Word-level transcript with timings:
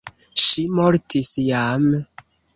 Ŝi 0.43 0.63
mortis 0.79 1.31
jam. 1.51 1.87